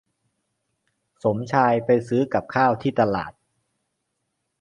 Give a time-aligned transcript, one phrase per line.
[1.23, 3.31] สมชายไปซื้อกับข้าวที่ตลาด